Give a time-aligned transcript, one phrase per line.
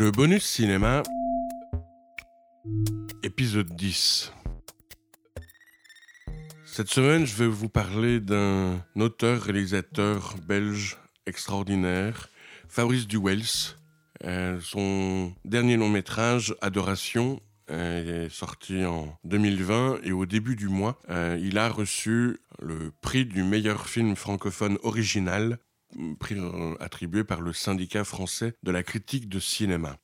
[0.00, 1.02] Le bonus cinéma,
[3.22, 4.32] épisode 10.
[6.64, 12.30] Cette semaine, je vais vous parler d'un auteur-réalisateur belge extraordinaire,
[12.66, 13.76] Fabrice Duwels.
[14.24, 17.38] Euh, son dernier long métrage, Adoration,
[17.70, 22.90] euh, est sorti en 2020 et au début du mois, euh, il a reçu le
[23.02, 25.58] prix du meilleur film francophone original
[26.18, 29.98] prix euh, attribué par le syndicat français de la critique de cinéma.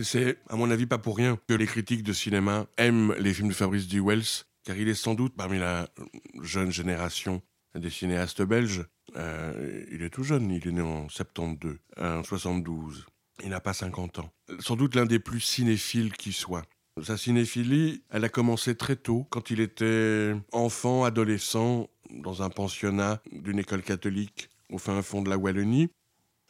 [0.00, 3.48] C'est, à mon avis, pas pour rien que les critiques de cinéma aiment les films
[3.48, 4.00] de Fabrice D.
[4.00, 5.88] Wells, car il est sans doute parmi la
[6.40, 7.42] jeune génération
[7.74, 8.86] des cinéastes belges.
[9.16, 13.06] Euh, il est tout jeune, il est né en 72, en 72.
[13.42, 14.32] Il n'a pas 50 ans.
[14.60, 16.64] Sans doute l'un des plus cinéphiles qui soit.
[17.00, 23.22] Sa cinéphilie, elle a commencé très tôt, quand il était enfant, adolescent, dans un pensionnat
[23.32, 25.88] d'une école catholique au fin fond de la Wallonie.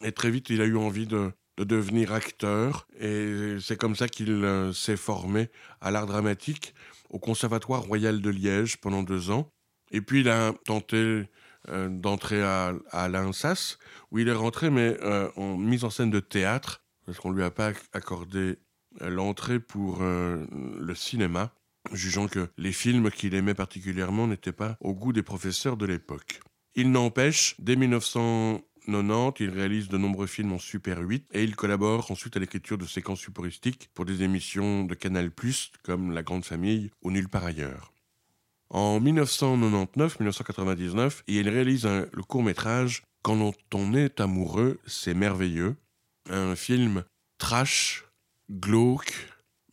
[0.03, 2.87] Et très vite, il a eu envie de, devenir acteur.
[2.99, 6.73] Et c'est comme ça qu'il euh, s'est formé à l'art dramatique
[7.09, 9.49] au Conservatoire royal de Liège pendant deux ans.
[9.91, 11.23] Et puis, il a tenté
[11.69, 13.77] euh, d'entrer à, à l'INSAS,
[14.11, 17.37] où il est rentré, mais euh, en mise en scène de théâtre, parce qu'on ne
[17.37, 18.57] lui a pas accordé
[19.01, 20.45] l'entrée pour euh,
[20.79, 21.53] le cinéma,
[21.91, 26.41] jugeant que les films qu'il aimait particulièrement n'étaient pas au goût des professeurs de l'époque.
[26.75, 32.11] Il n'empêche, dès 1990, il réalise de nombreux films en Super 8 et il collabore
[32.11, 35.31] ensuite à l'écriture de séquences humoristiques pour des émissions de Canal+,
[35.83, 37.93] comme La Grande Famille ou Nulle part ailleurs.
[38.69, 45.75] En 1999-1999, il réalise le court-métrage Quand on est amoureux, c'est merveilleux,
[46.29, 47.03] un film
[47.37, 48.05] trash
[48.53, 49.13] glauque,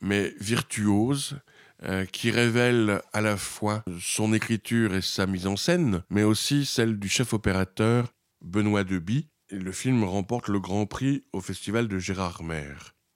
[0.01, 1.39] mais virtuose,
[1.83, 6.67] euh, qui révèle à la fois son écriture et sa mise en scène, mais aussi
[6.67, 8.13] celle du chef opérateur
[8.45, 9.29] Benoît Deby.
[9.51, 12.75] Le film remporte le Grand Prix au Festival de Gérardmer,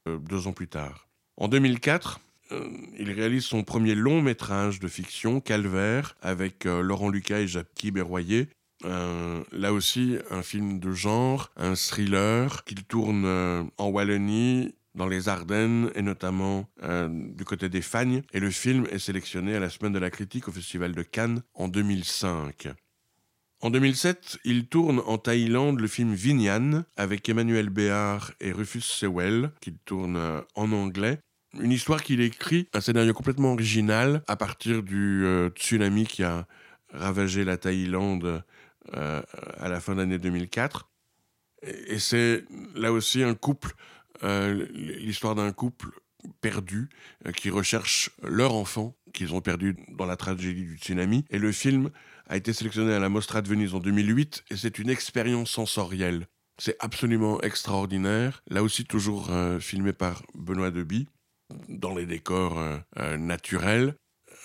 [0.09, 1.09] euh, deux ans plus tard.
[1.37, 2.21] En 2004,
[2.53, 7.93] euh, il réalise son premier long métrage de fiction, Calvaire, avec Laurent Lucas et Jacques
[7.93, 8.49] Berroyer.
[8.83, 13.27] là aussi, un film de genre, un thriller qu'il tourne
[13.77, 18.23] en Wallonie dans les Ardennes et notamment euh, du côté des Fagnes.
[18.33, 21.43] Et le film est sélectionné à la Semaine de la Critique au Festival de Cannes
[21.55, 22.69] en 2005.
[23.61, 29.51] En 2007, il tourne en Thaïlande le film Vinyan avec Emmanuel Béard et Rufus Sewell,
[29.61, 31.19] qu'il tourne euh, en anglais.
[31.61, 36.47] Une histoire qu'il écrit, un scénario complètement original à partir du euh, tsunami qui a
[36.93, 38.45] ravagé la Thaïlande
[38.93, 40.91] à la fin de l'année 2004.
[41.87, 42.45] Et c'est
[42.75, 43.75] là aussi un couple
[44.23, 45.91] euh, l'histoire d'un couple
[46.41, 46.89] perdu
[47.27, 51.25] euh, qui recherche leur enfant qu'ils ont perdu dans la tragédie du tsunami.
[51.31, 51.91] Et le film
[52.27, 56.27] a été sélectionné à la Mostra de Venise en 2008 et c'est une expérience sensorielle.
[56.59, 58.43] C'est absolument extraordinaire.
[58.49, 61.09] Là aussi, toujours euh, filmé par Benoît Deby,
[61.69, 62.59] dans les décors
[63.19, 63.97] naturels.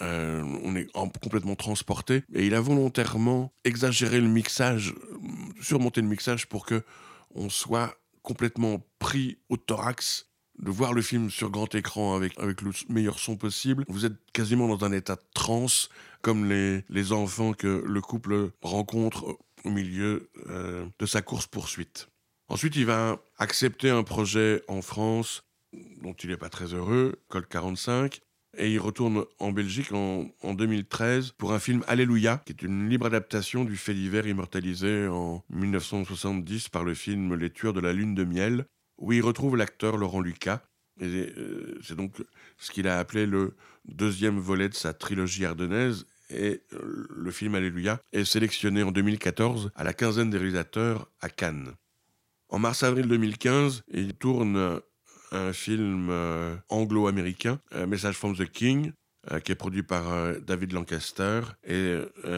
[0.01, 0.91] on est
[1.21, 2.23] complètement transporté.
[2.33, 4.93] Et il a volontairement exagéré le mixage,
[5.61, 6.83] surmonté le mixage pour que
[7.35, 7.95] on soit
[8.29, 10.27] complètement pris au thorax
[10.59, 13.85] de voir le film sur grand écran avec, avec le meilleur son possible.
[13.87, 15.89] Vous êtes quasiment dans un état de transe,
[16.21, 22.07] comme les, les enfants que le couple rencontre au milieu euh, de sa course-poursuite.
[22.49, 25.43] Ensuite, il va accepter un projet en France
[26.03, 28.21] dont il n'est pas très heureux, Col 45,
[28.57, 33.05] et il retourne en Belgique en, 2013 pour un film Alléluia, qui est une libre
[33.05, 38.15] adaptation du fait divers immortalisé en 1970 par le film Les Tueurs de la Lune
[38.15, 38.65] de Miel,
[38.97, 40.61] où il retrouve l'acteur Laurent Lucas.
[41.01, 42.15] Euh, c'est donc
[42.57, 43.55] ce qu'il a appelé le
[43.85, 46.05] deuxième volet de sa trilogie ardennaise.
[46.31, 51.29] Et euh, le film Alléluia est sélectionné en 2014 à la quinzaine des réalisateurs à
[51.29, 51.73] Cannes.
[52.49, 54.81] En mars-avril 2015, il tourne
[55.31, 58.91] un film euh, anglo-américain, Message from the King,
[59.31, 61.97] euh, qui est produit par euh, David Lancaster et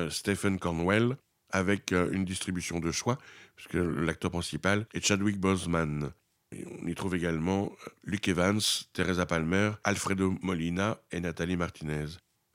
[0.10, 1.18] Stephen Cornwell,
[1.50, 3.18] avec une distribution de choix,
[3.56, 6.12] puisque l'acteur principal est Chadwick Boseman.
[6.54, 7.72] on y trouve également
[8.04, 8.62] Luke Evans,
[8.94, 12.08] Teresa Palmer, Alfredo Molina et Nathalie Martinez.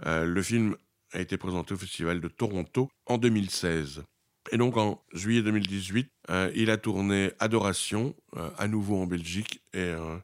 [0.04, 0.76] le film
[1.12, 4.02] a été présenté au Festival de Toronto en 2016.
[4.52, 9.62] Et donc en juillet 2018, euh, il a tourné Adoration, euh, à nouveau en Belgique
[9.72, 10.16] et euh,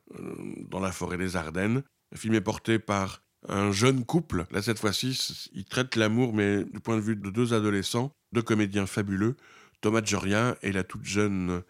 [0.68, 1.82] dans la forêt des Ardennes.
[2.10, 4.46] Le film est porté par un jeune couple.
[4.50, 8.42] Là, cette fois-ci, il traite l'amour, mais du point de vue de deux adolescents, deux
[8.42, 9.36] comédiens fabuleux,
[9.80, 11.62] Thomas Jorien et la toute jeune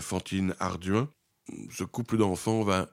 [0.00, 1.10] Fantine Arduin.
[1.70, 2.88] Ce couple d'enfants va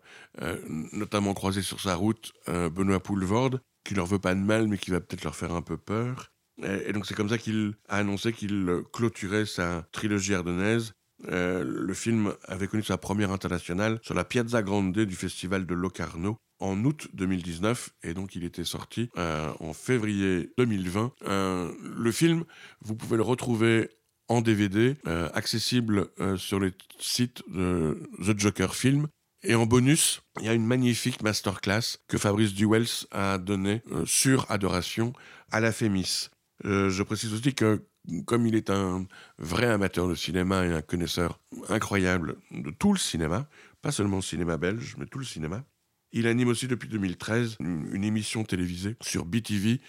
[0.91, 4.91] notamment croiser sur sa route Benoît Poulvorde, qui leur veut pas de mal, mais qui
[4.91, 6.33] va peut-être leur faire un peu peur.
[6.63, 10.93] Et, donc c'est comme ça qu'il a annoncé qu'il clôturait sa trilogie ardennaise.
[11.29, 15.73] Euh, le film avait connu sa première internationale sur la Piazza Grande du festival de
[15.73, 21.13] Locarno en août 2019 et donc il était sorti euh, en février 2020.
[21.27, 22.43] Euh, le film,
[22.81, 23.89] vous pouvez le retrouver
[24.29, 24.95] en DVD,
[25.33, 29.07] accessible sur les sites de The Joker Film.
[29.41, 34.45] Et en bonus, il y a une magnifique masterclass que Fabrice Duwels a donnée sur
[34.51, 35.13] Adoration
[35.49, 36.27] à la Fémis.
[36.65, 37.85] Euh, je précise aussi que
[38.25, 39.05] comme il est un
[39.37, 41.39] vrai amateur de cinéma et un connaisseur
[41.69, 43.49] incroyable de tout le cinéma,
[43.81, 45.63] pas seulement le cinéma belge, mais tout le cinéma,
[46.11, 49.81] il anime aussi depuis 2013 une, émission télévisée sur BTV,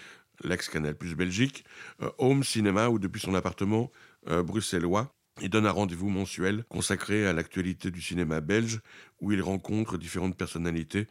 [0.42, 1.64] l'ex-Canal plus Belgique,
[2.02, 3.90] euh, Home Cinéma, où depuis son appartement
[4.28, 8.80] euh, bruxellois, il donne un rendez-vous mensuel consacré à l'actualité du cinéma belge,
[9.20, 11.06] où il rencontre différentes personnalités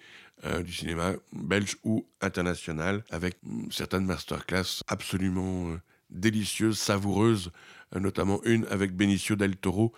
[0.46, 5.78] euh, du cinéma belge ou international, avec mm, certaines masterclass absolument euh,
[6.10, 7.52] délicieuses, savoureuses,
[7.96, 9.94] euh, notamment une avec Benicio del Toro,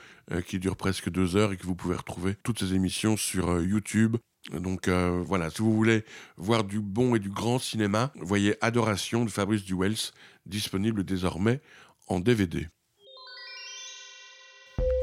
[0.46, 4.18] qui dure presque deux heures et que vous pouvez retrouver toutes ces émissions sur YouTube.
[4.54, 6.06] Donc voilà, si vous voulez
[6.38, 10.14] voir du bon et du grand cinéma, voyez Adoration de Fabrice Duwels,
[10.46, 11.62] disponible désormais
[12.08, 12.68] en DVD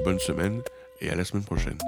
[0.06, 0.62] bonne semaine
[1.00, 1.78] et à la semaine prochaine.